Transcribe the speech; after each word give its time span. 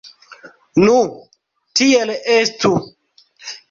Nu, 0.85 0.95
tiel 1.81 2.17
estu. 2.41 2.77